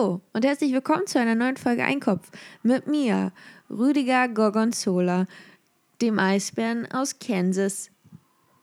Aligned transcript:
Und 0.00 0.46
herzlich 0.46 0.72
willkommen 0.72 1.06
zu 1.06 1.20
einer 1.20 1.34
neuen 1.34 1.58
Folge 1.58 1.84
Einkopf 1.84 2.30
mit 2.62 2.86
mir, 2.86 3.32
Rüdiger 3.68 4.28
Gorgonzola, 4.28 5.26
dem 6.00 6.18
Eisbären 6.18 6.90
aus 6.90 7.18
Kansas. 7.18 7.90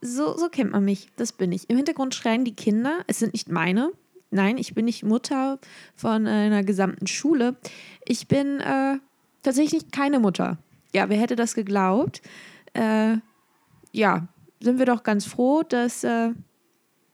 So, 0.01 0.35
so 0.35 0.49
kennt 0.49 0.71
man 0.71 0.83
mich, 0.83 1.09
das 1.15 1.33
bin 1.33 1.51
ich. 1.51 1.69
Im 1.69 1.77
Hintergrund 1.77 2.15
schreien 2.15 2.43
die 2.43 2.55
Kinder, 2.55 3.03
es 3.05 3.19
sind 3.19 3.33
nicht 3.33 3.51
meine. 3.51 3.91
Nein, 4.31 4.57
ich 4.57 4.73
bin 4.73 4.85
nicht 4.85 5.03
Mutter 5.03 5.59
von 5.95 6.25
einer 6.25 6.63
gesamten 6.63 7.05
Schule. 7.05 7.55
Ich 8.03 8.27
bin 8.27 8.59
äh, 8.59 8.97
tatsächlich 9.43 9.91
keine 9.91 10.19
Mutter. 10.19 10.57
Ja, 10.91 11.07
wer 11.07 11.19
hätte 11.19 11.35
das 11.35 11.53
geglaubt? 11.53 12.23
Äh, 12.73 13.17
ja, 13.91 14.27
sind 14.59 14.79
wir 14.79 14.87
doch 14.87 15.03
ganz 15.03 15.25
froh, 15.25 15.61
dass 15.61 16.03
äh, 16.03 16.31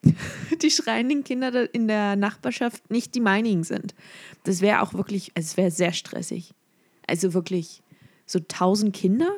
die 0.62 0.72
schreienden 0.72 1.24
Kinder 1.24 1.74
in 1.74 1.88
der 1.88 2.16
Nachbarschaft 2.16 2.90
nicht 2.90 3.16
die 3.16 3.22
meinigen 3.22 3.64
sind. 3.64 3.94
Das 4.44 4.62
wäre 4.62 4.82
auch 4.82 4.94
wirklich, 4.94 5.32
also 5.36 5.48
es 5.48 5.58
wäre 5.58 5.72
sehr 5.72 5.94
stressig. 5.94 6.54
Also 7.07 7.34
wirklich 7.34 7.82
so 8.25 8.39
tausend 8.39 8.96
Kinder, 8.96 9.30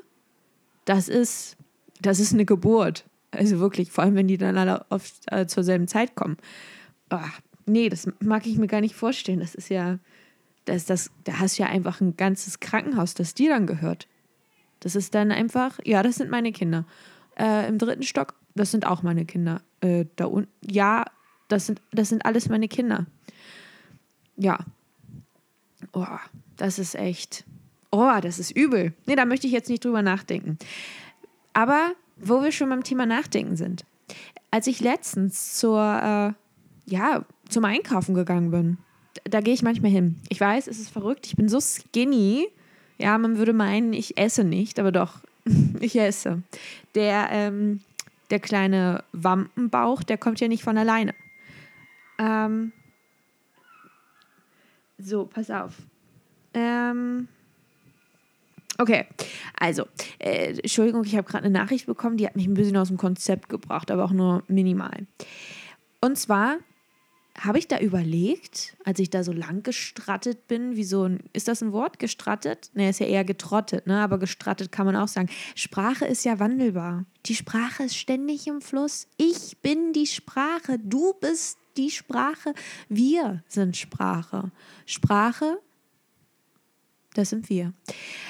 das 0.86 1.08
ist, 1.10 1.58
das 2.02 2.20
ist 2.20 2.34
eine 2.34 2.46
Geburt. 2.46 3.06
Also 3.32 3.60
wirklich, 3.60 3.92
vor 3.92 4.04
allem 4.04 4.16
wenn 4.16 4.28
die 4.28 4.38
dann 4.38 4.58
alle 4.58 4.86
oft 4.90 5.14
äh, 5.32 5.48
zur 5.48 5.64
selben 5.64 5.88
Zeit 5.88 6.16
kommen. 6.16 6.38
Oh, 7.10 7.18
nee, 7.66 7.90
das 7.90 8.08
mag 8.20 8.46
ich 8.46 8.58
mir 8.58 8.68
gar 8.68 8.82
nicht 8.82 8.96
vorstellen. 8.96 9.40
Das 9.40 9.56
ist 9.56 9.70
ja, 9.70 10.00
das, 10.66 10.86
das, 10.86 11.12
da 11.24 11.40
hast 11.40 11.58
du 11.58 11.64
ja 11.64 11.70
einfach 11.70 12.02
ein 12.02 12.16
ganzes 12.16 12.60
Krankenhaus, 12.60 13.14
das 13.14 13.34
dir 13.34 13.50
dann 13.50 13.68
gehört. 13.68 14.08
Das 14.80 14.96
ist 14.96 15.16
dann 15.16 15.32
einfach, 15.32 15.80
ja, 15.84 16.04
das 16.04 16.16
sind 16.16 16.30
meine 16.30 16.52
Kinder. 16.52 16.86
Äh, 17.38 17.68
Im 17.68 17.78
dritten 17.78 18.04
Stock, 18.04 18.36
das 18.56 18.72
sind 18.72 18.86
auch 18.86 19.04
meine 19.04 19.26
Kinder. 19.26 19.62
Äh, 19.86 20.06
da 20.16 20.26
unten, 20.26 20.52
ja, 20.62 21.06
das 21.48 21.68
sind, 21.68 21.82
das 21.92 22.10
sind 22.10 22.26
alles 22.26 22.50
meine 22.50 22.68
Kinder. 22.68 23.06
Ja. 24.38 24.60
Oh, 25.94 26.06
das 26.58 26.80
ist 26.80 26.96
echt. 26.96 27.46
Oh, 27.92 28.20
das 28.22 28.40
ist 28.40 28.52
übel. 28.52 28.94
Nee, 29.06 29.16
da 29.16 29.26
möchte 29.26 29.48
ich 29.48 29.54
jetzt 29.54 29.70
nicht 29.70 29.86
drüber 29.86 30.02
nachdenken. 30.02 30.58
Aber 31.54 31.94
wo 32.18 32.42
wir 32.44 32.52
schon 32.52 32.70
beim 32.70 32.84
Thema 32.84 33.06
Nachdenken 33.06 33.56
sind. 33.56 33.86
Als 34.52 34.68
ich 34.68 34.80
letztens 34.80 35.58
zur, 35.58 35.80
äh, 35.80 36.92
ja, 36.92 37.26
zum 37.50 37.66
Einkaufen 37.66 38.16
gegangen 38.16 38.52
bin, 38.52 38.78
da, 39.24 39.42
gehe 39.42 39.54
ich 39.54 39.64
manchmal 39.64 39.92
hin. 39.92 40.18
Ich 40.30 40.40
weiß, 40.40 40.68
es 40.68 40.80
ist 40.80 40.90
verrückt. 40.90 41.26
Ich 41.28 41.36
bin 41.36 41.50
so 41.50 41.60
skinny. 41.60 42.48
Ja, 42.98 43.18
man 43.18 43.38
würde 43.38 43.54
meinen, 43.54 43.94
ich 43.94 44.18
esse 44.18 44.44
nicht, 44.44 44.80
aber 44.80 44.92
doch, 44.92 45.20
ich 45.80 45.98
esse. 45.98 46.44
Der, 46.96 47.30
ähm, 47.32 47.82
der 48.30 48.40
kleine 48.40 49.04
Wampenbauch, 49.12 50.04
der 50.04 50.18
kommt 50.18 50.40
ja 50.40 50.48
nicht 50.48 50.64
von 50.64 50.78
alleine. 50.78 51.14
Ähm, 52.18 52.72
so, 54.98 55.26
pass 55.26 55.52
auf. 55.52 55.74
Ähm, 56.54 57.28
okay, 58.78 59.06
also, 59.60 59.86
äh, 60.20 60.58
Entschuldigung, 60.58 61.04
ich 61.04 61.16
habe 61.16 61.28
gerade 61.28 61.46
eine 61.46 61.58
Nachricht 61.58 61.86
bekommen, 61.86 62.18
die 62.18 62.26
hat 62.26 62.36
mich 62.36 62.48
ein 62.48 62.54
bisschen 62.54 62.78
aus 62.78 62.88
dem 62.88 62.98
Konzept 62.98 63.50
gebracht, 63.50 63.92
aber 63.92 64.06
auch 64.06 64.12
nur 64.12 64.44
minimal. 64.48 65.06
Und 66.02 66.18
zwar 66.18 66.58
habe 67.38 67.60
ich 67.60 67.68
da 67.68 67.80
überlegt, 67.80 68.78
als 68.86 69.00
ich 69.00 69.10
da 69.10 69.24
so 69.24 69.34
lang 69.34 69.62
gestrattet 69.64 70.48
bin, 70.48 70.76
wie 70.76 70.84
so 70.84 71.04
ein, 71.04 71.20
ist 71.34 71.48
das 71.48 71.62
ein 71.62 71.74
Wort, 71.74 72.00
gestrattet? 72.00 72.72
Ne, 72.74 72.90
ist 72.90 73.00
ja 73.00 73.08
eher 73.08 73.26
getrottet, 73.26 73.88
ne? 73.88 74.00
aber 74.00 74.20
gestrattet 74.20 74.72
kann 74.72 74.86
man 74.86 74.96
auch 74.96 75.08
sagen. 75.08 75.30
Sprache 75.54 76.06
ist 76.06 76.24
ja 76.24 76.40
wandelbar. 76.40 77.06
Die 77.26 77.36
Sprache 77.36 77.84
ist 77.84 77.98
ständig 77.98 78.48
im 78.48 78.62
Fluss. 78.62 79.08
Ich 79.18 79.58
bin 79.62 79.92
die 79.92 80.08
Sprache, 80.08 80.80
du 80.80 81.14
bist 81.20 81.58
die 81.76 81.92
Sprache, 81.92 82.54
wir 82.88 83.44
sind 83.50 83.76
Sprache. 83.76 84.52
Sprache, 84.86 85.60
das 87.16 87.32
sind 87.32 87.50
wir. 87.50 87.74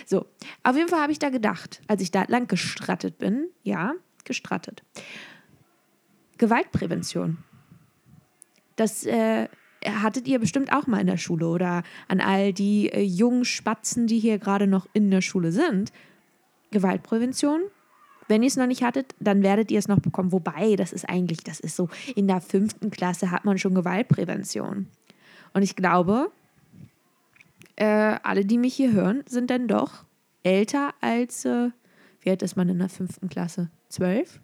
So, 0.08 0.26
auf 0.64 0.76
jeden 0.76 0.90
Fall 0.90 1.02
habe 1.02 1.12
ich 1.12 1.20
da 1.20 1.30
gedacht, 1.30 1.82
als 1.88 2.02
ich 2.02 2.10
da 2.10 2.24
lang 2.28 2.48
gestrattet 2.48 3.20
bin, 3.20 3.50
ja, 3.64 3.94
gestrattet. 4.24 4.84
Gewaltprävention 6.38 7.38
das 8.76 9.06
äh, 9.06 9.48
hattet 9.86 10.28
ihr 10.28 10.40
bestimmt 10.40 10.74
auch 10.74 10.88
mal 10.88 11.00
in 11.00 11.08
der 11.08 11.18
Schule 11.18 11.48
oder 11.48 11.84
an 12.08 12.22
all 12.22 12.54
die 12.54 12.90
äh, 12.90 13.02
jungen 13.02 13.46
Spatzen, 13.46 14.08
die 14.08 14.20
hier 14.20 14.40
gerade 14.40 14.68
noch 14.68 14.88
in 14.94 15.12
der 15.12 15.22
Schule 15.22 15.52
sind. 15.52 15.92
Gewaltprävention. 16.72 17.62
Wenn 18.28 18.42
ihr 18.42 18.48
es 18.48 18.58
noch 18.58 18.66
nicht 18.66 18.84
hattet, 18.84 19.14
dann 19.20 19.44
werdet 19.44 19.70
ihr 19.72 19.78
es 19.78 19.88
noch 19.88 20.00
bekommen. 20.00 20.32
Wobei, 20.32 20.76
das 20.76 20.94
ist 20.94 21.08
eigentlich, 21.08 21.44
das 21.44 21.60
ist 21.60 21.76
so, 21.76 21.90
in 22.16 22.28
der 22.28 22.42
fünften 22.42 22.90
Klasse 22.90 23.30
hat 23.30 23.46
man 23.46 23.58
schon 23.58 23.76
Gewaltprävention. 23.76 24.88
Und 25.54 25.62
ich 25.62 25.76
glaube, 25.76 26.32
äh, 27.76 28.18
alle, 28.24 28.46
die 28.46 28.58
mich 28.58 28.74
hier 28.74 28.94
hören, 28.94 29.24
sind 29.28 29.52
dann 29.52 29.68
doch 29.68 30.06
älter 30.44 30.94
als, 31.02 31.46
äh, 31.46 31.70
wie 32.22 32.30
alt 32.32 32.42
ist 32.42 32.56
man 32.56 32.68
in 32.70 32.80
der 32.80 32.90
fünften 32.90 33.30
Klasse? 33.30 33.70
Zwölf? 33.90 34.40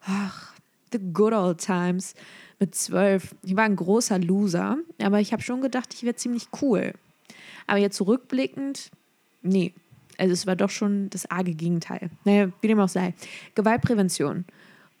Ach, 0.00 0.54
the 0.92 0.98
good 1.12 1.32
old 1.32 1.58
times 1.58 2.14
mit 2.58 2.74
zwölf. 2.74 3.34
Ich 3.42 3.56
war 3.56 3.64
ein 3.64 3.76
großer 3.76 4.18
Loser, 4.18 4.78
aber 5.02 5.20
ich 5.20 5.32
habe 5.32 5.42
schon 5.42 5.60
gedacht, 5.60 5.92
ich 5.94 6.02
wäre 6.02 6.16
ziemlich 6.16 6.48
cool. 6.62 6.92
Aber 7.66 7.78
jetzt 7.78 7.96
zurückblickend, 7.96 8.90
nee. 9.42 9.74
Also 10.18 10.32
es 10.32 10.46
war 10.46 10.56
doch 10.56 10.70
schon 10.70 11.10
das 11.10 11.30
arge 11.30 11.52
Gegenteil. 11.52 12.10
Naja, 12.24 12.50
wie 12.60 12.68
dem 12.68 12.80
auch 12.80 12.88
sei. 12.88 13.14
Gewaltprävention. 13.54 14.46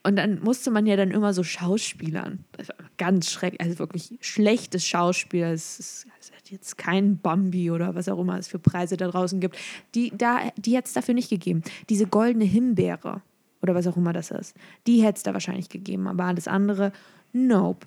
Und 0.02 0.16
dann 0.16 0.40
musste 0.40 0.70
man 0.70 0.86
ja 0.86 0.94
dann 0.94 1.10
immer 1.10 1.32
so 1.32 1.42
Schauspielern. 1.42 2.44
Das 2.52 2.68
war 2.68 2.76
ganz 2.96 3.30
schrecklich, 3.30 3.60
also 3.60 3.78
wirklich 3.78 4.16
schlechtes 4.20 4.86
Schauspiel. 4.86 5.44
Es 5.44 6.06
hat 6.36 6.50
jetzt 6.50 6.78
kein 6.78 7.18
Bambi 7.18 7.70
oder 7.70 7.94
was 7.94 8.08
auch 8.08 8.20
immer 8.20 8.38
es 8.38 8.46
für 8.46 8.58
Preise 8.58 8.96
da 8.96 9.08
draußen 9.08 9.40
gibt. 9.40 9.56
Die, 9.94 10.12
die 10.56 10.76
hat 10.76 10.86
es 10.86 10.92
dafür 10.92 11.14
nicht 11.14 11.30
gegeben. 11.30 11.62
Diese 11.88 12.06
goldene 12.06 12.44
Himbeere 12.44 13.22
oder 13.66 13.74
was 13.74 13.86
auch 13.86 13.96
immer 13.96 14.12
das 14.12 14.30
ist, 14.30 14.54
die 14.86 15.02
hätte 15.02 15.16
es 15.16 15.22
da 15.22 15.32
wahrscheinlich 15.32 15.68
gegeben. 15.68 16.06
Aber 16.06 16.24
alles 16.24 16.48
andere, 16.48 16.92
Nope. 17.32 17.86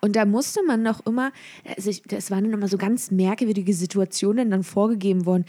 Und 0.00 0.16
da 0.16 0.24
musste 0.24 0.62
man 0.64 0.82
noch 0.82 1.04
immer, 1.06 1.32
also 1.76 1.90
das 2.06 2.30
waren 2.30 2.44
dann 2.44 2.52
immer 2.52 2.68
so 2.68 2.78
ganz 2.78 3.10
merkwürdige 3.10 3.74
Situationen 3.74 4.50
dann 4.50 4.62
vorgegeben 4.62 5.26
worden. 5.26 5.44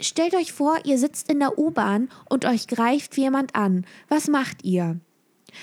Stellt 0.00 0.34
euch 0.34 0.52
vor, 0.52 0.78
ihr 0.84 0.98
sitzt 0.98 1.30
in 1.30 1.40
der 1.40 1.58
U-Bahn 1.58 2.08
und 2.28 2.44
euch 2.44 2.68
greift 2.68 3.16
jemand 3.16 3.54
an. 3.54 3.86
Was 4.08 4.28
macht 4.28 4.64
ihr? 4.64 5.00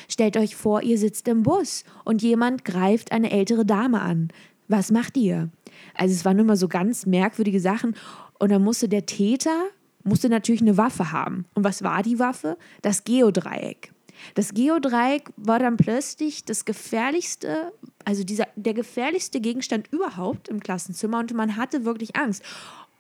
Stellt 0.10 0.38
euch 0.38 0.56
vor, 0.56 0.82
ihr 0.82 0.98
sitzt 0.98 1.28
im 1.28 1.44
Bus 1.44 1.84
und 2.04 2.24
jemand 2.24 2.66
greift 2.66 3.12
eine 3.12 3.32
ältere 3.32 3.66
Dame 3.66 4.02
an. 4.02 4.30
Was 4.68 4.92
macht 4.92 5.18
ihr? 5.18 5.50
Also 5.94 6.14
es 6.16 6.26
waren 6.26 6.40
immer 6.40 6.58
so 6.58 6.68
ganz 6.68 7.06
merkwürdige 7.06 7.60
Sachen 7.60 7.96
und 8.40 8.52
dann 8.52 8.64
musste 8.64 8.90
der 8.90 9.06
Täter 9.06 9.66
musste 10.04 10.30
natürlich 10.30 10.62
eine 10.62 10.78
Waffe 10.78 11.12
haben. 11.12 11.46
Und 11.54 11.64
was 11.64 11.84
war 11.84 12.04
die 12.04 12.20
Waffe? 12.20 12.58
Das 12.82 13.04
Geodreieck. 13.04 13.94
Das 14.36 14.54
Geodreieck 14.54 15.32
war 15.38 15.60
dann 15.60 15.78
plötzlich 15.78 16.46
das 16.46 16.66
gefährlichste, 16.66 17.74
also 18.06 18.24
dieser, 18.24 18.48
der 18.56 18.74
gefährlichste 18.74 19.42
Gegenstand 19.42 19.92
überhaupt 19.92 20.48
im 20.48 20.60
Klassenzimmer 20.60 21.20
und 21.20 21.34
man 21.34 21.58
hatte 21.58 21.86
wirklich 21.86 22.16
Angst. 22.16 22.44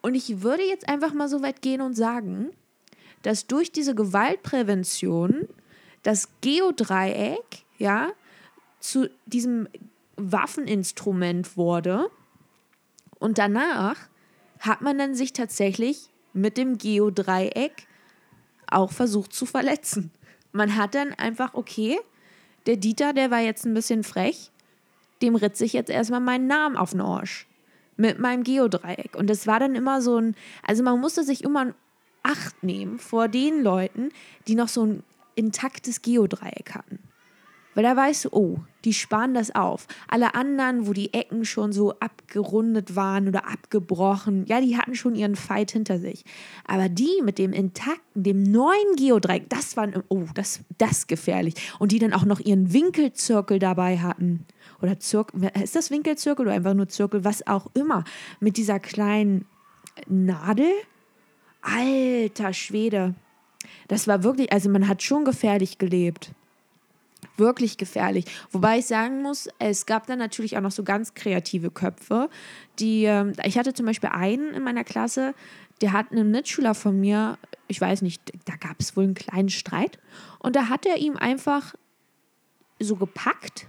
Und 0.02 0.16
ich 0.16 0.41
würde 0.41 0.64
jetzt 0.64 0.90
einfach 0.90 1.14
mal 1.14 1.30
so 1.30 1.41
weit 1.41 1.62
gehen 1.62 1.81
und 1.81 1.94
sagen, 1.94 2.50
dass 3.22 3.47
durch 3.47 3.72
diese 3.72 3.96
Gewaltprävention 3.96 5.47
das 6.03 6.28
Geodreieck, 6.41 7.64
ja, 7.78 8.12
zu 8.80 9.09
diesem 9.25 9.70
Waffeninstrument 10.18 11.56
wurde. 11.56 12.09
Und 13.18 13.38
danach 13.38 13.96
hat 14.59 14.81
man 14.81 14.97
dann 14.97 15.16
sich 15.16 15.31
tatsächlich 15.31 16.09
mit 16.34 16.58
dem 16.58 16.78
Geodreieck 16.78 17.88
auch 18.68 18.92
versucht 18.92 19.34
zu 19.34 19.46
verletzen 19.46 20.12
man 20.54 20.78
hat 20.78 20.96
dann 20.96 21.14
einfach, 21.14 21.54
okay, 21.56 22.00
der 22.66 22.78
Dieter, 22.78 23.12
der 23.12 23.30
war 23.30 23.40
jetzt 23.40 23.66
ein 23.66 23.74
bisschen 23.74 24.04
frech, 24.04 24.52
dem 25.22 25.36
ritze 25.36 25.66
ich 25.66 25.74
jetzt 25.74 25.90
erstmal 25.90 26.22
meinen 26.22 26.48
Namen 26.48 26.78
auf 26.78 26.92
den 26.92 27.02
Arsch. 27.02 27.48
Mit 27.96 28.18
meinem 28.20 28.44
Geodreieck. 28.44 29.16
Und 29.16 29.30
das 29.30 29.46
war 29.46 29.59
dann 29.59 29.76
immer 29.76 30.02
so 30.02 30.18
ein, 30.18 30.35
also 30.66 30.82
man 30.82 31.00
musste 31.00 31.24
sich 31.24 31.44
immer 31.44 31.74
Acht 32.26 32.64
nehmen 32.64 33.00
vor 33.00 33.28
den 33.28 33.62
Leuten, 33.62 34.09
die 34.47 34.56
noch 34.56 34.70
so 34.70 34.86
ein 34.86 35.03
intaktes 35.36 36.02
Geodreieck 36.02 36.74
hatten. 36.74 37.00
Weil 37.75 37.84
da 37.84 37.96
weißt 37.96 38.25
du, 38.25 38.29
oh, 38.31 38.59
die 38.85 38.93
sparen 38.93 39.34
das 39.34 39.55
auf. 39.55 39.87
Alle 40.08 40.35
anderen, 40.35 40.87
wo 40.87 40.93
die 40.93 41.14
Ecken 41.14 41.46
schon 41.46 41.72
so 41.72 41.93
abgerundet 41.99 42.96
waren 42.96 43.28
oder 43.28 43.47
abgebrochen, 43.47 44.46
ja, 44.46 44.61
die 44.61 44.78
hatten 44.78 44.96
schon 44.96 45.16
ihren 45.16 45.35
Fight 45.35 45.72
hinter 45.72 45.99
sich. 45.99 46.23
Aber 46.66 46.90
die 46.90 47.22
mit 47.23 47.37
dem 47.37 47.53
intakten, 47.53 48.23
dem 48.23 48.43
neuen 48.43 48.96
Geodreieck, 48.97 49.49
das 49.49 49.78
waren, 49.78 50.03
oh, 50.09 50.25
das, 50.34 50.59
das 50.78 51.08
gefährlich. 51.08 51.55
Und 51.79 51.91
die 51.91 51.99
dann 51.99 52.14
auch 52.14 52.25
noch 52.25 52.40
ihren 52.40 52.73
Winkelzirkel 52.73 53.59
dabei 53.59 53.99
hatten. 53.99 54.46
Oder 54.81 54.99
Zirkel, 54.99 55.52
ist 55.61 55.76
das 55.76 55.91
Winkelzirkel 55.91 56.46
oder 56.46 56.55
einfach 56.55 56.73
nur 56.73 56.90
Zirkel, 56.90 57.23
was 57.23 57.47
auch 57.47 57.67
immer. 57.73 58.03
Mit 58.40 58.58
dieser 58.58 58.79
kleinen 58.79 59.46
Nadel. 60.08 60.72
Alter 61.61 62.52
Schwede. 62.52 63.16
Das 63.87 64.08
war 64.08 64.23
wirklich, 64.23 64.52
also 64.52 64.69
man 64.69 64.87
hat 64.87 65.02
schon 65.02 65.23
gefährlich 65.23 65.78
gelebt. 65.78 66.34
Wirklich 67.38 67.78
gefährlich. 67.78 68.26
Wobei 68.52 68.80
ich 68.80 68.85
sagen 68.85 69.22
muss, 69.22 69.50
es 69.59 69.85
gab 69.85 70.08
dann 70.08 70.20
natürlich 70.20 70.58
auch 70.58 70.62
noch 70.62 70.72
so 70.72 70.84
ganz 70.84 71.14
kreative 71.14 71.72
Köpfe, 71.72 72.30
die, 72.80 73.06
ähm, 73.06 73.34
ich 73.44 73.58
hatte 73.58 73.74
zum 73.74 73.85
Beispiel 73.85 74.09
einen 74.09 74.53
in 74.53 74.64
meiner 74.64 74.84
Klasse, 74.84 75.34
der 75.82 75.94
hat 75.94 76.12
einen 76.12 76.32
Mitschüler 76.32 76.76
von 76.76 77.00
mir, 77.00 77.38
ich 77.68 77.80
weiß 77.82 78.02
nicht, 78.03 78.32
da 78.46 78.56
gab 78.56 78.80
es 78.80 78.96
wohl 78.96 79.06
einen 79.06 79.16
kleinen 79.16 79.50
Streit 79.50 80.00
und 80.40 80.56
da 80.56 80.70
hat 80.70 80.85
er 80.85 80.97
ihm 80.97 81.18
einfach 81.18 81.74
so 82.80 82.96
gepackt 82.96 83.68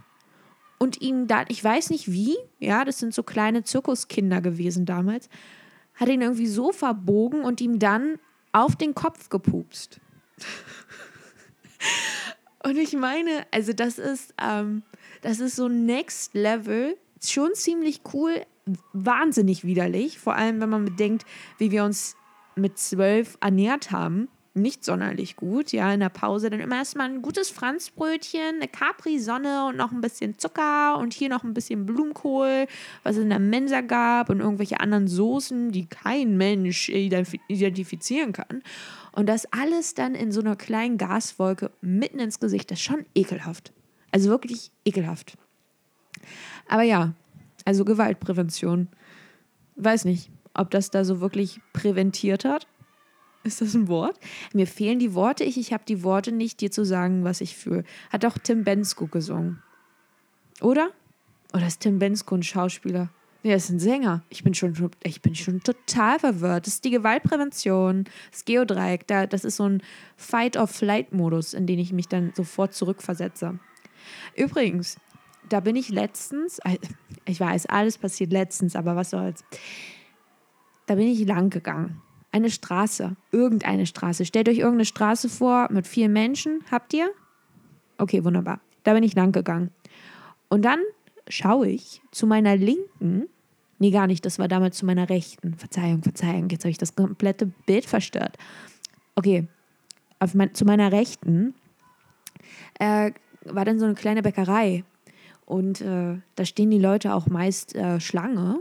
und 0.79 1.01
ihn 1.01 1.27
dann, 1.27 1.47
ich 1.49 1.63
weiß 1.63 1.91
nicht 1.91 2.11
wie, 2.11 2.37
ja, 2.59 2.85
das 2.85 2.99
sind 2.99 3.15
so 3.15 3.23
kleine 3.23 3.65
Zirkuskinder 3.65 4.41
gewesen 4.41 4.87
damals, 4.87 5.29
hat 5.95 6.09
ihn 6.09 6.21
irgendwie 6.21 6.47
so 6.47 6.73
verbogen 6.73 7.43
und 7.43 7.61
ihm 7.61 7.79
dann 7.79 8.19
auf 8.53 8.77
den 8.77 8.95
Kopf 8.95 9.29
gepupst. 9.29 10.01
und 12.65 12.77
ich 12.77 12.95
meine, 12.95 13.47
also 13.51 13.73
das 13.73 13.99
ist, 13.99 14.35
ähm, 14.43 14.83
das 15.23 15.41
ist 15.41 15.57
so 15.57 15.69
Next 15.69 16.35
Level, 16.35 16.97
schon 17.23 17.55
ziemlich 17.55 18.01
cool, 18.13 18.43
wahnsinnig 18.93 19.65
widerlich, 19.65 20.19
vor 20.19 20.35
allem 20.35 20.61
wenn 20.61 20.71
man 20.71 20.85
bedenkt, 20.85 21.25
wie 21.59 21.71
wir 21.71 21.85
uns 21.85 22.17
mit 22.57 22.79
zwölf 22.79 23.37
ernährt 23.41 23.91
haben 23.91 24.29
nicht 24.55 24.85
sonderlich 24.85 25.37
gut. 25.37 25.73
Ja, 25.73 25.93
in 25.93 26.01
der 26.01 26.09
Pause 26.09 26.49
dann 26.49 26.61
immer 26.61 26.77
erstmal 26.77 27.11
ein 27.11 27.23
gutes 27.23 27.51
Franzbrötchen, 27.51 28.57
eine 28.57 28.69
Capri-Sonne 28.69 29.67
und 29.67 29.77
noch 29.77 29.93
ein 29.93 30.01
bisschen 30.01 30.39
Zucker 30.39 30.99
und 30.99 31.13
hier 31.13 31.29
noch 31.29 31.45
ein 31.45 31.55
bisschen 31.55 31.87
Blumenkohl, 31.87 32.67
was 33.03 33.17
es 33.17 33.23
in 33.23 33.31
der 33.31 33.41
Mensa 33.41 33.81
gab 33.81 34.31
und 34.31 34.41
irgendwelche 34.41 34.81
anderen 34.81 35.09
Soßen, 35.09 35.73
die 35.73 35.87
kein 35.87 36.37
Mensch 36.37 36.89
identifizieren 36.89 38.33
kann. 38.33 38.63
Und 39.13 39.29
das 39.29 39.47
alles 39.53 39.95
dann 39.95 40.15
in 40.15 40.33
so 40.33 40.41
einer 40.41 40.57
kleinen 40.57 40.99
Gaswolke 40.99 41.71
mitten 41.81 42.19
ins 42.19 42.41
Gesicht, 42.41 42.71
das 42.71 42.79
ist 42.79 42.85
schon 42.85 43.05
ekelhaft. 43.15 43.73
Also 44.13 44.31
wirklich 44.31 44.71
ekelhaft. 44.85 45.37
Aber 46.69 46.83
ja, 46.83 47.13
also 47.65 47.85
Gewaltprävention. 47.85 48.89
Weiß 49.77 50.05
nicht, 50.05 50.31
ob 50.55 50.71
das 50.71 50.91
da 50.91 51.05
so 51.05 51.21
wirklich 51.21 51.61
präventiert 51.73 52.45
hat. 52.45 52.69
Ist 53.45 53.61
das 53.61 53.75
ein 53.75 53.89
Wort? 53.89 54.19
Mir 54.55 54.67
fehlen 54.67 54.99
die 54.99 55.13
Worte. 55.15 55.45
Ich, 55.45 55.59
ich 55.59 55.75
habe 55.75 55.85
die 55.87 56.03
Worte 56.03 56.33
nicht, 56.33 56.63
dir 56.63 56.71
zu 56.71 56.85
sagen, 56.85 57.25
was 57.25 57.43
ich 57.43 57.57
fühle. 57.57 57.85
Hat 58.11 58.25
auch 58.25 58.39
Tim 58.39 58.65
Bensko 58.65 59.07
gesungen. 59.07 59.63
Oder? 60.63 60.91
Oder 61.53 61.67
ist 61.67 61.81
Tim 61.81 61.99
Bensko 61.99 62.37
ein 62.37 62.43
Schauspieler? 62.43 63.11
Nee, 63.43 63.51
er 63.51 63.57
ist 63.57 63.69
ein 63.69 63.79
Sänger. 63.79 64.23
Ich 64.31 64.43
bin 64.43 64.55
schon, 64.55 64.91
ich 65.03 65.21
bin 65.21 65.35
schon 65.35 65.63
total 65.63 66.19
verwirrt. 66.19 66.67
Das 66.67 66.75
ist 66.75 66.85
die 66.87 66.91
Gewaltprävention, 66.91 68.05
das 68.31 68.47
Geodreieck. 68.47 69.07
Da, 69.07 69.27
das 69.27 69.45
ist 69.45 69.57
so 69.57 69.69
ein 69.69 69.83
Fight-or-Flight-Modus, 70.17 71.53
in 71.53 71.67
den 71.67 71.79
ich 71.79 71.93
mich 71.93 72.09
dann 72.09 72.33
sofort 72.35 72.73
zurückversetze. 72.73 73.59
Übrigens, 74.35 74.97
da 75.51 75.61
bin 75.61 75.77
ich 75.77 75.91
letztens, 75.91 76.61
äh, 76.61 76.79
ich 77.27 77.39
weiß, 77.39 77.67
alles 77.67 77.99
passiert 77.99 78.33
letztens, 78.33 78.75
aber 78.75 78.97
was 78.97 79.11
soll's. 79.11 79.45
Da 80.87 80.95
bin 80.95 81.09
ich 81.09 81.27
lang 81.27 81.51
gegangen 81.51 82.01
eine 82.35 82.51
Straße, 82.51 83.15
irgendeine 83.31 83.87
Straße. 83.87 84.25
Stellt 84.25 84.49
euch 84.49 84.59
irgendeine 84.59 84.87
Straße 84.87 85.29
vor 85.29 85.69
mit 85.71 85.87
vielen 85.87 86.13
Menschen. 86.13 86.65
Habt 86.69 86.93
ihr? 86.93 87.09
Okay, 87.97 88.25
wunderbar. 88.25 88.61
Da 88.83 88.93
bin 88.93 89.05
ich 89.05 89.15
lang 89.15 89.31
gegangen. 89.31 89.71
Und 90.49 90.65
dann 90.65 90.81
schaue 91.29 91.69
ich 91.69 92.03
zu 92.11 92.27
meiner 92.27 92.57
linken, 92.57 93.29
nee, 93.79 93.93
gar 93.93 94.09
nicht, 94.09 94.27
das 94.27 94.41
war 94.41 94.49
damals 94.49 94.77
zu 94.77 94.85
meiner 94.85 95.09
rechten. 95.09 95.55
Verzeihung, 95.55 96.03
Verzeihung, 96.03 96.49
jetzt 96.51 96.65
habe 96.65 96.71
ich 96.71 96.79
das 96.79 96.97
komplette 96.97 97.47
Bild 97.67 97.87
verstört. 97.87 98.37
Okay, 99.15 99.47
mein, 100.33 100.55
zu 100.55 100.65
meiner 100.65 100.91
rechten 100.91 101.55
äh, 102.81 103.13
war 103.45 103.65
dann 103.65 103.79
so 103.79 103.85
eine 103.85 103.95
kleine 103.95 104.23
Bäckerei. 104.23 104.83
Und 105.47 105.83
äh, 105.83 106.17
da 106.35 106.45
stehen 106.45 106.73
die 106.73 106.81
Leute 106.81 107.15
auch 107.15 107.29
meist 107.29 107.77
äh, 107.77 108.01
Schlange 108.01 108.59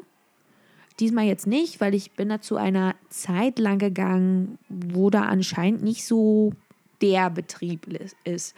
Diesmal 1.00 1.26
jetzt 1.26 1.48
nicht, 1.48 1.82
weil 1.82 1.96
ich 1.96 2.12
bin 2.12 2.30
da 2.30 2.42
zu 2.42 2.56
einer 2.56 2.96
Zeit 3.10 3.58
lang 3.58 3.80
gegangen, 3.80 4.60
wo 4.70 5.10
da 5.10 5.24
anscheinend 5.24 5.84
nicht 5.84 6.06
so 6.06 6.54
der 7.02 7.30
Betrieb 7.30 7.88
ist. 8.24 8.56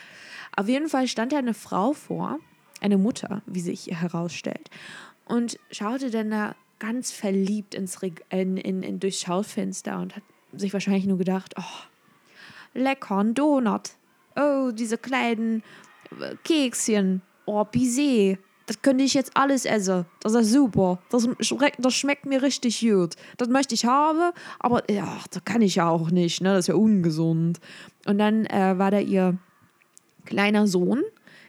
Auf 0.55 0.67
jeden 0.67 0.89
Fall 0.89 1.07
stand 1.07 1.31
da 1.31 1.37
eine 1.37 1.53
Frau 1.53 1.93
vor, 1.93 2.39
eine 2.81 2.97
Mutter, 2.97 3.41
wie 3.45 3.61
sich 3.61 3.87
herausstellt, 3.87 4.69
und 5.25 5.57
schaute 5.71 6.11
dann 6.11 6.29
da 6.29 6.55
ganz 6.77 7.11
verliebt 7.11 7.73
ins 7.73 8.01
Re 8.01 8.11
in, 8.29 8.57
in, 8.57 8.83
in, 8.83 8.99
durchs 8.99 9.21
Schaufenster 9.21 9.99
und 9.99 10.15
hat 10.15 10.23
sich 10.53 10.73
wahrscheinlich 10.73 11.05
nur 11.05 11.17
gedacht, 11.17 11.55
oh, 11.57 11.83
lecker, 12.73 13.17
ein 13.17 13.33
Donut. 13.33 13.91
Oh, 14.35 14.71
diese 14.71 14.97
kleinen 14.97 15.63
Kekschen. 16.43 17.21
Oh, 17.45 17.63
Bisee 17.63 18.37
das 18.65 18.81
könnte 18.81 19.03
ich 19.03 19.13
jetzt 19.13 19.31
alles 19.35 19.65
essen. 19.65 20.05
Das 20.21 20.33
ist 20.33 20.51
super. 20.51 20.99
Das, 21.09 21.27
das 21.77 21.93
schmeckt 21.93 22.25
mir 22.25 22.41
richtig 22.41 22.81
gut. 22.81 23.15
Das 23.37 23.47
möchte 23.47 23.75
ich 23.75 23.85
haben, 23.85 24.31
aber 24.59 24.89
ja, 24.91 25.19
das 25.31 25.45
kann 25.45 25.61
ich 25.61 25.75
ja 25.75 25.89
auch 25.89 26.09
nicht. 26.09 26.41
Ne? 26.41 26.49
Das 26.49 26.61
ist 26.61 26.67
ja 26.67 26.75
ungesund. 26.75 27.59
Und 28.05 28.17
dann 28.17 28.45
äh, 28.47 28.77
war 28.77 28.91
da 28.91 28.99
ihr 28.99 29.37
kleiner 30.25 30.67
Sohn. 30.67 31.03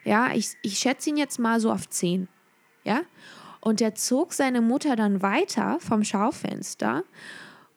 Ja, 0.04 0.32
ich, 0.34 0.50
ich 0.62 0.78
schätze 0.78 1.10
ihn 1.10 1.16
jetzt 1.16 1.38
mal 1.38 1.58
so 1.58 1.72
auf 1.72 1.88
zehn. 1.88 2.28
Ja. 2.84 3.00
Und 3.60 3.80
der 3.80 3.94
zog 3.94 4.32
seine 4.32 4.60
Mutter 4.60 4.94
dann 4.94 5.22
weiter 5.22 5.78
vom 5.80 6.04
Schaufenster. 6.04 7.02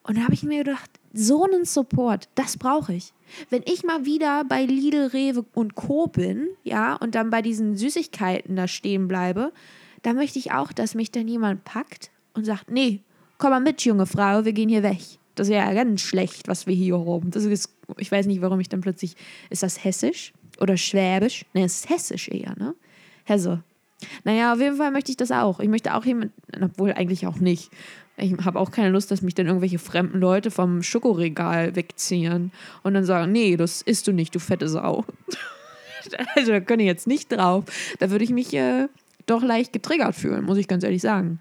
Und 0.02 0.18
da 0.18 0.22
habe 0.22 0.34
ich 0.34 0.42
mir 0.42 0.62
gedacht, 0.62 0.90
so 1.12 1.44
einen 1.44 1.64
Support, 1.64 2.28
das 2.34 2.56
brauche 2.56 2.94
ich. 2.94 3.12
Wenn 3.48 3.62
ich 3.64 3.84
mal 3.84 4.04
wieder 4.04 4.44
bei 4.44 4.64
Lidl, 4.64 5.06
Rewe 5.06 5.44
und 5.54 5.74
Co. 5.74 6.06
bin, 6.06 6.48
ja, 6.62 6.94
und 6.96 7.14
dann 7.14 7.30
bei 7.30 7.42
diesen 7.42 7.76
Süßigkeiten 7.76 8.56
da 8.56 8.68
stehen 8.68 9.08
bleibe, 9.08 9.52
dann 10.02 10.16
möchte 10.16 10.38
ich 10.38 10.52
auch, 10.52 10.72
dass 10.72 10.94
mich 10.94 11.10
dann 11.10 11.28
jemand 11.28 11.64
packt 11.64 12.10
und 12.34 12.44
sagt, 12.44 12.70
nee, 12.70 13.00
komm 13.38 13.50
mal 13.50 13.60
mit, 13.60 13.82
junge 13.82 14.06
Frau, 14.06 14.44
wir 14.44 14.52
gehen 14.52 14.68
hier 14.68 14.82
weg. 14.82 15.00
Das 15.34 15.48
ist 15.48 15.54
ja 15.54 15.72
ganz 15.72 16.00
schlecht, 16.00 16.48
was 16.48 16.66
wir 16.66 16.74
hier 16.74 16.98
haben. 16.98 17.30
Das 17.30 17.44
ist, 17.44 17.70
ich 17.96 18.10
weiß 18.10 18.26
nicht, 18.26 18.42
warum 18.42 18.60
ich 18.60 18.68
dann 18.68 18.80
plötzlich, 18.80 19.14
ist 19.48 19.62
das 19.62 19.82
hessisch 19.84 20.32
oder 20.60 20.76
schwäbisch? 20.76 21.44
Nee, 21.54 21.64
es 21.64 21.76
ist 21.76 21.88
hessisch 21.88 22.28
eher, 22.28 22.54
ne? 22.58 22.74
Hesse. 23.24 23.62
Naja, 24.24 24.52
auf 24.52 24.60
jeden 24.60 24.76
Fall 24.76 24.90
möchte 24.90 25.10
ich 25.10 25.16
das 25.16 25.30
auch. 25.30 25.60
Ich 25.60 25.68
möchte 25.68 25.94
auch 25.94 26.04
jemand, 26.04 26.32
obwohl 26.60 26.92
eigentlich 26.92 27.26
auch 27.26 27.36
nicht. 27.36 27.70
Ich 28.20 28.32
habe 28.44 28.58
auch 28.58 28.70
keine 28.70 28.90
Lust, 28.90 29.10
dass 29.10 29.22
mich 29.22 29.34
dann 29.34 29.46
irgendwelche 29.46 29.78
fremden 29.78 30.20
Leute 30.20 30.50
vom 30.50 30.82
Schokoregal 30.82 31.74
wegziehen 31.74 32.52
und 32.82 32.94
dann 32.94 33.04
sagen, 33.04 33.32
nee, 33.32 33.56
das 33.56 33.82
isst 33.82 34.06
du 34.06 34.12
nicht, 34.12 34.34
du 34.34 34.38
fette 34.38 34.68
Sau. 34.68 35.04
also 36.36 36.52
da 36.52 36.60
könnte 36.60 36.82
ich 36.82 36.88
jetzt 36.88 37.06
nicht 37.06 37.32
drauf. 37.32 37.64
Da 37.98 38.10
würde 38.10 38.24
ich 38.24 38.30
mich 38.30 38.52
äh, 38.54 38.88
doch 39.26 39.42
leicht 39.42 39.72
getriggert 39.72 40.14
fühlen, 40.14 40.44
muss 40.44 40.58
ich 40.58 40.68
ganz 40.68 40.84
ehrlich 40.84 41.02
sagen. 41.02 41.40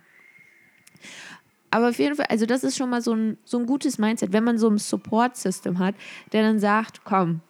Aber 1.72 1.90
auf 1.90 2.00
jeden 2.00 2.16
Fall, 2.16 2.28
also 2.30 2.46
das 2.46 2.63
ist 2.63 2.77
schon 2.77 2.89
mal 2.89 3.01
so 3.01 3.13
ein, 3.13 3.38
so 3.46 3.60
ein 3.60 3.65
gutes 3.65 3.98
Mindset, 3.98 4.34
wenn 4.34 4.44
man 4.44 4.58
so 4.58 4.70
ein 4.70 4.77
Support-System 4.77 5.80
hat, 5.80 5.96
der 6.32 6.44
dann 6.44 6.60
sagt, 6.60 7.03
komm, 7.03 7.42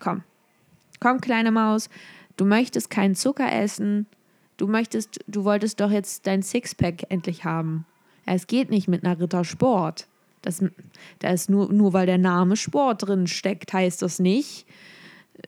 komm, 0.00 0.22
komm, 1.00 1.20
kleine 1.20 1.50
Maus, 1.50 1.90
du 2.36 2.44
möchtest 2.44 2.90
keinen 2.90 3.14
Zucker 3.14 3.52
essen, 3.52 4.06
du 4.56 4.66
möchtest, 4.66 5.20
du 5.26 5.44
wolltest 5.44 5.80
doch 5.80 5.90
jetzt 5.90 6.26
dein 6.26 6.42
Sixpack 6.42 7.10
endlich 7.10 7.44
haben. 7.44 7.84
Es 8.26 8.46
geht 8.46 8.70
nicht 8.70 8.88
mit 8.88 9.04
einer 9.04 9.18
Rittersport. 9.18 10.08
Das, 10.42 10.62
da 11.20 11.30
ist 11.30 11.48
nur, 11.48 11.72
nur 11.72 11.92
weil 11.92 12.06
der 12.06 12.18
Name 12.18 12.56
Sport 12.56 13.06
drin 13.06 13.26
steckt, 13.26 13.72
heißt 13.72 14.02
das 14.02 14.18
nicht, 14.18 14.66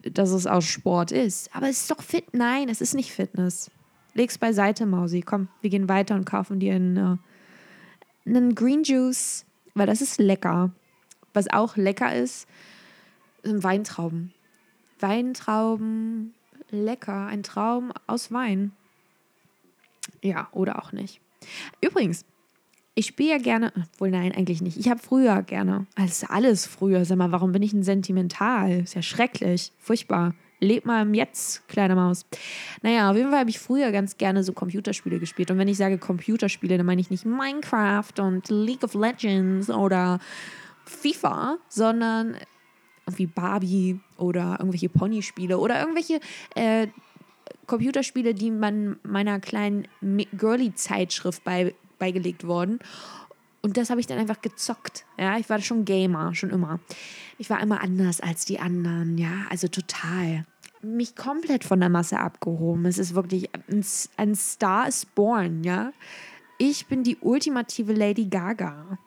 dass 0.03 0.31
es 0.31 0.47
aus 0.47 0.65
Sport 0.65 1.13
ist. 1.13 1.55
Aber 1.55 1.69
es 1.69 1.83
ist 1.83 1.91
doch 1.91 2.03
fit. 2.03 2.33
Nein, 2.33 2.69
es 2.69 2.81
ist 2.81 2.95
nicht 2.95 3.13
Fitness. 3.13 3.71
Leg's 4.15 4.39
beiseite, 4.39 4.87
Mausi. 4.87 5.21
Komm, 5.21 5.49
wir 5.61 5.71
gehen 5.71 5.89
weiter 5.89 6.15
und 6.15 6.25
kaufen 6.25 6.61
dir 6.61 6.75
einen, 6.75 6.97
äh, 6.97 8.29
einen 8.29 8.55
Green 8.55 8.83
Juice, 8.83 9.45
weil 9.75 9.87
das 9.87 10.01
ist 10.01 10.19
lecker. 10.19 10.71
Was 11.35 11.51
auch 11.51 11.77
lecker 11.77 12.15
ist, 12.15 12.49
sind 13.43 13.63
Weintrauben. 13.63 14.33
Weintrauben, 14.99 16.35
lecker. 16.71 17.27
Ein 17.27 17.43
Traum 17.43 17.93
aus 18.07 18.33
Wein. 18.33 18.73
Ja, 20.23 20.49
oder 20.53 20.83
auch 20.83 20.93
nicht. 20.93 21.21
Übrigens, 21.81 22.25
ich 22.99 23.07
spiele 23.07 23.31
ja 23.31 23.39
gerne, 23.39 23.73
wohl 23.99 24.11
nein, 24.11 24.33
eigentlich 24.33 24.61
nicht. 24.61 24.77
Ich 24.77 24.89
habe 24.89 24.99
früher 24.99 25.43
gerne, 25.43 25.87
also 25.95 26.27
alles 26.31 26.67
früher, 26.67 27.05
sag 27.05 27.17
mal, 27.17 27.31
warum 27.31 27.53
bin 27.53 27.63
ich 27.63 27.73
ein 27.73 27.85
sentimental? 27.85 28.81
Ist 28.81 28.95
ja 28.95 29.03
schrecklich, 29.03 29.71
furchtbar. 29.79 30.35
Leb 30.59 30.85
mal 30.85 31.03
im 31.03 31.15
Jetzt, 31.15 31.69
kleine 31.69 31.95
Maus. 31.95 32.27
Naja, 32.83 33.09
auf 33.09 33.17
jeden 33.17 33.31
Fall 33.31 33.39
habe 33.39 33.51
ich 33.51 33.61
früher 33.61 33.93
ganz 33.93 34.17
gerne 34.17 34.43
so 34.43 34.53
Computerspiele 34.53 35.21
gespielt. 35.21 35.53
Und 35.53 35.59
wenn 35.59 35.69
ich 35.69 35.77
sage 35.77 35.97
Computerspiele, 35.99 36.77
dann 36.77 36.87
meine 36.87 37.01
ich 37.01 37.09
nicht 37.09 37.25
Minecraft 37.25 38.19
und 38.19 38.49
League 38.49 38.83
of 38.83 38.95
Legends 38.95 39.71
oder 39.71 40.19
FIFA, 40.85 41.59
sondern 41.69 42.35
wie 43.07 43.27
Barbie 43.27 44.01
oder 44.17 44.57
irgendwelche 44.59 44.89
Ponyspiele 44.89 45.59
oder 45.59 45.79
irgendwelche 45.79 46.19
äh, 46.57 46.89
Computerspiele, 47.69 48.35
die 48.35 48.51
man 48.51 48.97
meiner 49.05 49.39
kleinen 49.39 49.87
Girly-Zeitschrift 50.37 51.45
bei 51.45 51.75
beigelegt 51.99 52.47
worden. 52.47 52.79
Und 53.61 53.77
das 53.77 53.91
habe 53.91 54.01
ich 54.01 54.07
dann 54.07 54.19
einfach 54.19 54.41
gezockt. 54.41 55.05
Ja, 55.19 55.37
ich 55.37 55.51
war 55.51 55.61
schon 55.61 55.85
Gamer, 55.85 56.35
schon 56.35 56.51
immer. 56.51 56.81
Ich 57.39 57.51
war 57.51 57.61
immer 57.61 57.81
anders 57.83 58.21
als 58.21 58.45
die 58.45 58.61
anderen, 58.61 59.19
ja, 59.19 59.47
also 59.51 59.69
total. 59.69 60.45
mich 60.81 61.17
komplett 61.17 61.65
von 61.65 61.81
der 61.81 61.89
Masse 61.89 62.21
abgehoben. 62.21 62.87
Es 62.87 62.99
ist 62.99 63.15
wirklich, 63.15 63.51
ein, 63.69 63.85
ein 64.17 64.35
Star 64.37 64.87
is 64.87 65.07
born, 65.07 65.65
ja. 65.65 65.93
Ich 66.57 66.87
bin 66.87 67.03
die 67.03 67.17
ultimative 67.21 67.93
Lady 67.93 68.27
Gaga. 68.27 68.99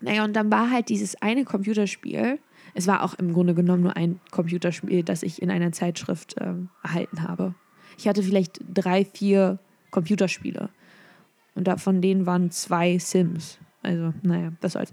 Naja, 0.00 0.24
und 0.24 0.34
dann 0.34 0.50
war 0.50 0.70
halt 0.70 0.88
dieses 0.88 1.20
eine 1.20 1.44
Computerspiel. 1.44 2.38
Es 2.74 2.86
war 2.86 3.02
auch 3.02 3.14
im 3.14 3.32
Grunde 3.32 3.54
genommen 3.54 3.82
nur 3.82 3.96
ein 3.96 4.20
Computerspiel, 4.30 5.02
das 5.02 5.22
ich 5.22 5.42
in 5.42 5.50
einer 5.50 5.72
Zeitschrift 5.72 6.36
äh, 6.38 6.54
erhalten 6.82 7.22
habe. 7.22 7.54
Ich 7.98 8.08
hatte 8.08 8.22
vielleicht 8.22 8.60
drei, 8.72 9.04
vier 9.04 9.58
Computerspiele. 9.90 10.70
Und 11.54 11.68
von 11.80 12.00
denen 12.00 12.26
waren 12.26 12.50
zwei 12.50 12.98
Sims. 12.98 13.58
Also, 13.82 14.12
naja, 14.22 14.52
was 14.60 14.72
soll's. 14.72 14.90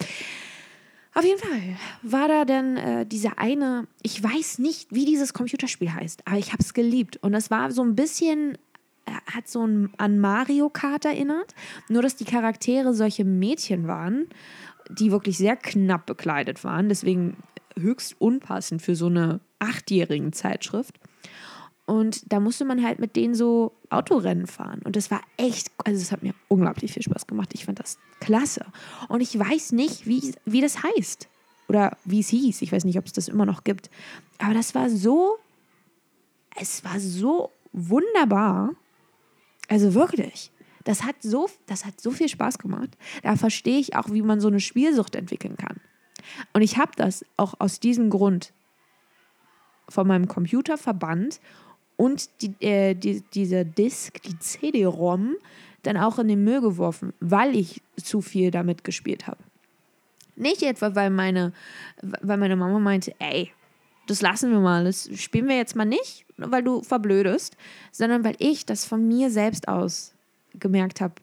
Auf 1.17 1.25
jeden 1.25 1.39
Fall 1.39 1.77
war 2.03 2.27
da 2.27 2.45
dann 2.45 2.77
äh, 2.77 3.05
dieser 3.05 3.39
eine, 3.39 3.87
ich 4.03 4.21
weiß 4.21 4.59
nicht, 4.59 4.93
wie 4.93 5.03
dieses 5.03 5.33
Computerspiel 5.33 5.91
heißt, 5.91 6.27
aber 6.27 6.37
ich 6.37 6.53
habe 6.53 6.61
es 6.61 6.75
geliebt. 6.75 7.17
Und 7.17 7.33
es 7.33 7.49
war 7.49 7.71
so 7.71 7.81
ein 7.81 7.95
bisschen, 7.95 8.55
äh, 9.05 9.11
hat 9.33 9.47
so 9.47 9.65
ein, 9.65 9.89
an 9.97 10.19
Mario 10.19 10.69
Kart 10.69 11.05
erinnert, 11.05 11.55
nur 11.89 12.03
dass 12.03 12.17
die 12.17 12.25
Charaktere 12.25 12.93
solche 12.93 13.25
Mädchen 13.25 13.87
waren, 13.87 14.27
die 14.91 15.11
wirklich 15.11 15.39
sehr 15.39 15.55
knapp 15.55 16.05
bekleidet 16.05 16.63
waren, 16.63 16.87
deswegen 16.87 17.37
höchst 17.75 18.15
unpassend 18.21 18.83
für 18.83 18.95
so 18.95 19.07
eine 19.07 19.39
achtjährigen 19.57 20.33
Zeitschrift. 20.33 20.99
Und 21.88 22.34
da 22.34 22.41
musste 22.41 22.65
man 22.65 22.84
halt 22.84 23.00
mit 23.00 23.15
denen 23.15 23.34
so 23.34 23.72
Autorennen 23.89 24.46
fahren. 24.46 24.82
Und 24.84 24.98
das 24.98 25.10
war 25.10 25.22
echt, 25.38 25.72
also 25.86 26.01
es 26.01 26.12
hat 26.12 26.22
mir 26.22 26.34
unglaublich 26.50 26.91
viel 26.91 27.01
Spaß 27.01 27.27
gemacht. 27.27 27.51
Ich 27.53 27.63
fand 27.63 27.79
das 27.79 27.98
klasse. 28.20 28.65
Und 29.08 29.22
ich 29.22 29.39
weiß 29.39 29.72
nicht, 29.72 30.06
wie, 30.06 30.36
wie 30.44 30.60
das 30.60 30.84
heißt. 30.84 31.29
Oder 31.70 31.96
wie 32.03 32.20
es 32.20 32.27
hieß. 32.27 32.62
Ich 32.62 32.74
weiß 32.74 32.84
nicht, 32.84 32.98
ob 32.98 33.06
es 33.06 33.13
das 33.13 33.29
immer 33.29 33.46
noch 33.46 33.63
gibt. 33.63 33.89
Aber 34.38 34.53
das 34.53 34.75
war 34.75 34.89
so, 34.89 35.38
es 36.60 36.84
war 36.84 37.00
so 37.00 37.51
wunderbar. 37.72 38.72
Also 39.70 39.94
wirklich. 39.94 40.51
Das 40.84 41.06
hat 41.06 41.15
so, 41.22 41.50
das 41.67 41.86
hat 41.86 42.01
so 42.01 42.12
viel 42.12 42.27
Spaß 42.27 42.60
gemacht. 42.60 42.98
Da 43.24 43.38
verstehe 43.38 43.79
ich 43.79 43.96
auch, 43.96 44.12
wie 44.12 44.22
man 44.22 44.41
so 44.41 44.50
eine 44.50 44.60
Spielsucht 44.60 45.15
entwickeln 45.15 45.56
kann. 45.56 45.77
Und 46.51 46.63
ich 46.63 46.77
habe 46.77 46.91
das 46.98 47.25
auch 47.38 47.53
aus 47.60 47.79
diesem 47.79 48.10
Grund 48.10 48.51
von 49.88 50.06
meinem 50.06 50.27
Computer 50.27 50.77
verbannt 50.77 51.39
und 51.97 52.29
die, 52.41 52.53
äh, 52.65 52.93
die, 52.93 53.23
diese 53.33 53.65
Disk, 53.65 54.21
die 54.23 54.39
CD-ROM, 54.39 55.35
dann 55.83 55.97
auch 55.97 56.19
in 56.19 56.27
den 56.27 56.43
Müll 56.43 56.61
geworfen, 56.61 57.13
weil 57.19 57.55
ich 57.55 57.81
zu 58.01 58.21
viel 58.21 58.51
damit 58.51 58.83
gespielt 58.83 59.27
habe. 59.27 59.39
Nicht 60.35 60.61
etwa, 60.61 60.95
weil 60.95 61.09
meine, 61.09 61.53
weil 62.01 62.37
meine 62.37 62.55
Mama 62.55 62.79
meinte, 62.79 63.13
ey, 63.19 63.51
das 64.05 64.21
lassen 64.21 64.51
wir 64.51 64.59
mal, 64.59 64.85
das 64.85 65.09
spielen 65.19 65.47
wir 65.47 65.57
jetzt 65.57 65.75
mal 65.75 65.85
nicht, 65.85 66.25
weil 66.37 66.63
du 66.63 66.81
verblödest, 66.81 67.57
sondern 67.91 68.23
weil 68.23 68.35
ich 68.39 68.65
das 68.65 68.85
von 68.85 69.05
mir 69.07 69.29
selbst 69.29 69.67
aus 69.67 70.13
gemerkt 70.53 71.01
habe, 71.01 71.15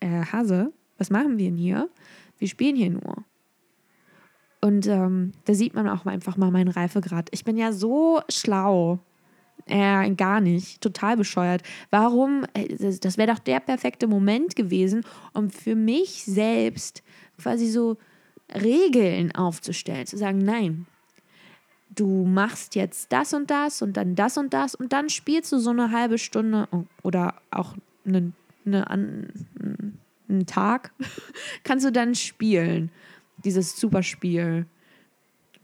äh, 0.00 0.24
Hase, 0.32 0.72
was 0.98 1.10
machen 1.10 1.38
wir 1.38 1.46
denn 1.46 1.56
hier? 1.56 1.88
Wir 2.38 2.48
spielen 2.48 2.76
hier 2.76 2.90
nur. 2.90 3.24
Und 4.60 4.86
ähm, 4.86 5.32
da 5.44 5.54
sieht 5.54 5.74
man 5.74 5.88
auch 5.88 6.06
einfach 6.06 6.36
mal 6.36 6.50
meinen 6.50 6.68
Reifegrad. 6.68 7.28
Ich 7.30 7.44
bin 7.44 7.56
ja 7.56 7.72
so 7.72 8.20
schlau. 8.28 8.98
Äh, 9.66 10.10
gar 10.12 10.40
nicht. 10.40 10.80
Total 10.80 11.16
bescheuert. 11.16 11.62
Warum? 11.90 12.44
Äh, 12.54 12.98
das 13.00 13.18
wäre 13.18 13.32
doch 13.32 13.40
der 13.40 13.60
perfekte 13.60 14.06
Moment 14.06 14.54
gewesen, 14.54 15.04
um 15.32 15.50
für 15.50 15.74
mich 15.74 16.24
selbst 16.24 17.02
quasi 17.38 17.68
so 17.68 17.96
Regeln 18.54 19.34
aufzustellen. 19.34 20.06
Zu 20.06 20.18
sagen, 20.18 20.38
nein, 20.38 20.86
du 21.94 22.24
machst 22.24 22.76
jetzt 22.76 23.12
das 23.12 23.34
und 23.34 23.50
das 23.50 23.82
und 23.82 23.96
dann 23.96 24.14
das 24.14 24.36
und 24.36 24.52
das 24.52 24.74
und 24.76 24.92
dann 24.92 25.08
spielst 25.08 25.50
du 25.50 25.58
so 25.58 25.70
eine 25.70 25.90
halbe 25.90 26.18
Stunde 26.18 26.68
oder 27.02 27.34
auch 27.50 27.74
einen, 28.04 28.34
eine, 28.64 28.88
einen 28.88 30.46
Tag, 30.46 30.92
kannst 31.64 31.84
du 31.84 31.90
dann 31.90 32.14
spielen. 32.14 32.90
Dieses 33.44 33.78
Superspiel. 33.78 34.66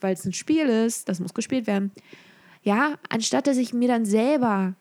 Weil 0.01 0.15
es 0.15 0.25
ein 0.25 0.33
Spiel 0.33 0.67
ist, 0.67 1.09
das 1.09 1.21
muss 1.21 1.33
gespielt 1.33 1.67
werden. 1.67 1.93
Ja, 2.63 2.97
anstatt 3.09 3.47
dass 3.47 3.57
ich 3.57 3.73
mir 3.73 3.89
dann 3.89 4.05
selber, 4.05 4.75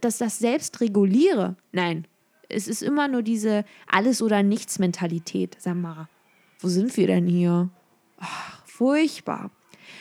dass 0.00 0.18
das 0.18 0.38
selbst 0.38 0.80
reguliere. 0.80 1.56
Nein, 1.72 2.06
es 2.48 2.68
ist 2.68 2.82
immer 2.82 3.08
nur 3.08 3.22
diese 3.22 3.64
Alles- 3.86 4.22
oder 4.22 4.42
Nichts-Mentalität. 4.42 5.56
Sag 5.58 5.76
mal, 5.76 6.08
wo 6.60 6.68
sind 6.68 6.96
wir 6.96 7.06
denn 7.06 7.26
hier? 7.26 7.70
Ach, 8.18 8.62
furchtbar. 8.66 9.50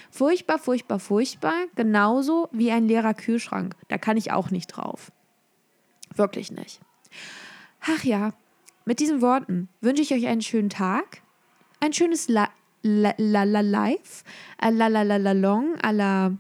Furchtbar, 0.10 0.60
furchtbar, 0.60 1.00
furchtbar. 1.00 1.66
Genauso 1.76 2.50
wie 2.52 2.72
ein 2.72 2.88
leerer 2.88 3.14
Kühlschrank. 3.14 3.76
Da 3.88 3.98
kann 3.98 4.18
ich 4.18 4.32
auch 4.32 4.52
nicht 4.52 4.68
drauf. 4.68 5.12
Wirklich 6.16 6.52
nicht. 6.52 6.82
Ach 7.82 8.04
ja, 8.04 8.34
mit 8.86 9.00
diesen 9.00 9.22
Worten 9.22 9.70
wünsche 9.80 10.02
ich 10.02 10.14
euch 10.14 10.28
einen 10.28 10.42
schönen 10.42 10.70
Tag, 10.70 11.22
ein 11.80 11.94
schönes 11.94 12.28
La 12.28 12.50
La 12.84 13.14
La, 13.18 13.44
La 13.44 13.62
Life, 13.62 14.24
La 14.62 14.88
La 14.88 15.04
La 15.04 15.18
La 15.18 15.34
Long, 15.34 15.76
à 15.82 15.92
la 15.92 16.32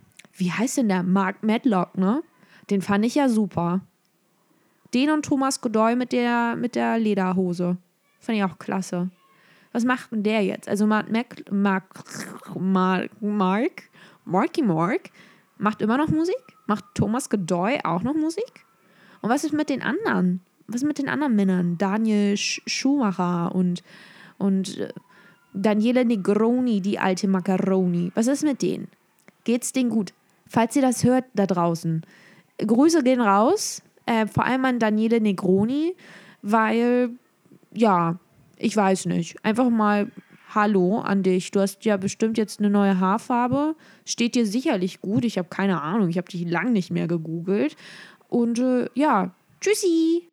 wie 0.42 0.52
heißt 0.52 0.78
denn 0.78 0.90
der? 0.90 1.04
Mark 1.04 1.44
Medlock, 1.44 1.96
ne? 1.98 2.24
Den 2.72 2.82
fand 2.82 3.06
ich 3.06 3.14
ja 3.14 3.30
super. 3.30 3.82
Den 4.92 5.12
und 5.12 5.24
Thomas 5.24 5.62
Godoy 5.62 5.96
mit 5.96 6.12
der, 6.12 6.56
mit 6.56 6.74
der 6.74 6.98
Lederhose. 6.98 7.78
Fand 8.20 8.38
ich 8.40 8.44
auch 8.44 8.58
klasse. 8.58 9.12
Was 9.72 9.86
macht 9.86 10.12
denn 10.12 10.24
der 10.24 10.44
jetzt? 10.44 10.68
Also 10.68 10.88
Mark, 10.88 11.12
Mac, 11.12 11.52
Mark, 11.52 12.04
Mark, 12.60 13.12
Mark, 13.22 13.84
Marky 14.26 14.64
Mark 14.64 15.12
macht 15.60 15.84
immer 15.84 15.98
noch 15.98 16.10
Musik? 16.10 16.42
Macht 16.66 16.86
Thomas 16.96 17.30
Godoy 17.30 17.80
auch 17.84 18.02
noch 18.02 18.16
Musik? 18.16 18.66
Und 19.22 19.30
was 19.30 19.44
ist 19.44 19.54
mit 19.54 19.70
den 19.70 19.84
anderen? 19.84 20.42
Was 20.68 20.82
ist 20.82 20.88
mit 20.88 20.98
den 20.98 21.08
anderen 21.08 21.36
Männern? 21.36 21.78
Daniel 21.78 22.36
Schumacher 22.36 23.54
und, 23.54 23.84
und 24.40 24.80
äh, 24.80 24.92
Daniele 25.54 26.04
Negroni, 26.04 26.82
die 26.82 26.98
alte 26.98 27.28
Macaroni. 27.28 28.12
Was 28.16 28.26
ist 28.26 28.44
mit 28.44 28.64
denen? 28.64 28.88
Geht's 29.44 29.72
denen 29.72 29.92
gut? 29.92 30.14
Falls 30.52 30.76
ihr 30.76 30.82
das 30.82 31.06
hört 31.06 31.24
da 31.34 31.46
draußen, 31.46 32.02
Grüße 32.58 33.04
gehen 33.04 33.22
raus, 33.22 33.82
äh, 34.06 34.28
vor 34.28 34.44
allem 34.44 34.66
an 34.66 34.80
Daniele 34.80 35.22
Negroni, 35.22 35.96
weil, 36.42 37.12
ja, 37.74 38.20
ich 38.58 38.76
weiß 38.76 39.06
nicht, 39.06 39.38
einfach 39.46 39.70
mal 39.70 40.12
Hallo 40.54 41.00
an 41.00 41.24
dich. 41.24 41.52
Du 41.52 41.62
hast 41.62 41.86
ja 41.86 41.96
bestimmt 41.96 42.38
jetzt 42.38 42.60
eine 42.60 42.70
neue 42.70 43.00
Haarfarbe. 43.00 43.78
Steht 44.04 44.36
dir 44.36 44.46
sicherlich 44.46 45.00
gut. 45.00 45.24
Ich 45.24 45.38
habe 45.38 45.48
keine 45.48 45.82
Ahnung. 45.82 46.10
Ich 46.10 46.18
habe 46.18 46.28
dich 46.28 46.46
lang 46.46 46.74
nicht 46.74 46.92
mehr 46.92 47.08
gegoogelt. 47.08 47.78
Und 48.28 48.60
äh, 48.60 48.90
ja, 48.94 49.34
tschüssi. 49.62 50.31